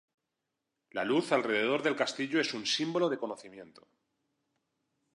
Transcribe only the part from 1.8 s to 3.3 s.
del castillo es un símbolo de